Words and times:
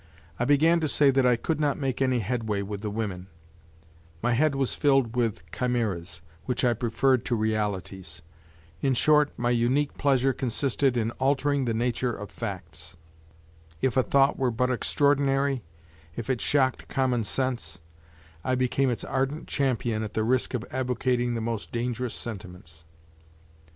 I 0.39 0.45
began 0.45 0.79
to 0.79 0.87
say 0.87 1.11
that 1.11 1.27
I 1.27 1.35
could 1.35 1.59
not 1.59 1.77
make 1.77 2.01
any 2.01 2.21
headway 2.21 2.63
with 2.63 2.81
the 2.81 2.89
women; 2.89 3.27
my 4.23 4.33
head 4.33 4.55
was 4.55 4.73
filled 4.73 5.15
with 5.15 5.43
chimeras 5.51 6.21
which 6.45 6.65
I 6.65 6.73
preferred 6.73 7.23
to 7.25 7.35
realities. 7.35 8.23
In 8.81 8.95
short, 8.95 9.31
my 9.37 9.51
unique 9.51 9.95
pleasure 9.99 10.33
consisted 10.33 10.97
in 10.97 11.11
altering 11.21 11.65
the 11.65 11.75
nature 11.75 12.13
of 12.15 12.31
facts. 12.31 12.97
If 13.79 13.95
a 13.95 14.01
thought 14.01 14.39
were 14.39 14.49
but 14.49 14.71
extraordinary, 14.71 15.61
if 16.15 16.31
it 16.31 16.41
shocked 16.41 16.87
common 16.87 17.23
sense, 17.23 17.79
I 18.43 18.55
became 18.55 18.89
its 18.89 19.03
ardent 19.03 19.47
champion 19.47 20.01
at 20.01 20.15
the 20.15 20.23
risk 20.23 20.55
of 20.55 20.65
advocating 20.71 21.35
the 21.35 21.41
most 21.41 21.71
dangerous 21.71 22.15
sentiments. 22.15 22.85